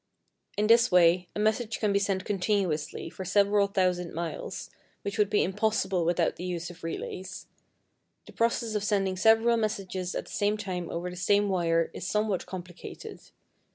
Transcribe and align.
In 0.57 0.65
this 0.65 0.91
way, 0.91 1.27
a 1.35 1.39
message 1.39 1.79
can 1.79 1.93
be 1.93 1.99
sent 1.99 2.25
continuously 2.25 3.07
for 3.07 3.23
several 3.23 3.67
thousand 3.67 4.15
miles, 4.15 4.71
which 5.03 5.19
would 5.19 5.29
be 5.29 5.43
impossible 5.43 6.05
without 6.05 6.37
the 6.37 6.43
use 6.43 6.71
of 6.71 6.83
relays. 6.83 7.45
The 8.25 8.33
process 8.33 8.73
of 8.73 8.83
sending 8.83 9.15
several 9.15 9.57
messages 9.57 10.15
at 10.15 10.25
the 10.25 10.31
same 10.31 10.57
time 10.57 10.89
over 10.89 11.11
the 11.11 11.15
same 11.15 11.49
wire 11.49 11.91
is 11.93 12.07
somewhat 12.07 12.47
complicated. 12.47 13.19